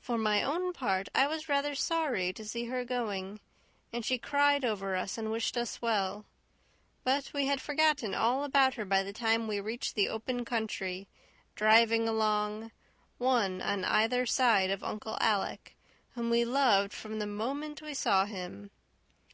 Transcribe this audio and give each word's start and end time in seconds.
For 0.00 0.16
my 0.16 0.42
own 0.42 0.72
part, 0.72 1.10
I 1.14 1.26
was 1.26 1.46
rather 1.46 1.74
sorry 1.74 2.32
to 2.32 2.42
see 2.42 2.64
her 2.70 2.86
going; 2.86 3.38
and 3.92 4.02
she 4.02 4.16
cried 4.16 4.64
over 4.64 4.96
us 4.96 5.18
and 5.18 5.30
wished 5.30 5.58
us 5.58 5.82
well; 5.82 6.24
but 7.04 7.30
we 7.34 7.44
had 7.48 7.60
forgotten 7.60 8.14
all 8.14 8.44
about 8.44 8.76
her 8.76 8.86
by 8.86 9.02
the 9.02 9.12
time 9.12 9.46
we 9.46 9.60
reached 9.60 9.94
the 9.94 10.08
open 10.08 10.46
country, 10.46 11.06
driving 11.54 12.08
along, 12.08 12.70
one 13.18 13.60
on 13.60 13.84
either 13.84 14.24
side 14.24 14.70
of 14.70 14.82
Uncle 14.82 15.18
Alec, 15.20 15.76
whom 16.14 16.30
we 16.30 16.46
loved 16.46 16.94
from 16.94 17.18
the 17.18 17.26
moment 17.26 17.82
we 17.82 17.92
saw 17.92 18.24
him. 18.24 18.70